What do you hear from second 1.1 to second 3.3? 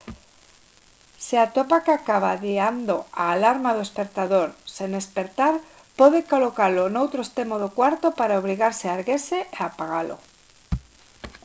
se atopa que acaba adiando a